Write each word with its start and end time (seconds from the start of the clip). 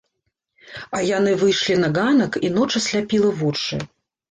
А 0.99 1.01
яны 1.09 1.33
выйшлі 1.43 1.77
на 1.85 1.91
ганак, 1.99 2.41
і 2.49 2.53
ноч 2.57 2.69
асляпіла 2.83 3.29
вочы. 3.45 3.83